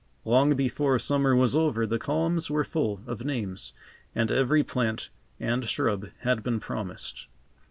[0.25, 3.75] Long before summer was over the columns were full of names
[4.15, 7.27] and every plant and shrub had been promised.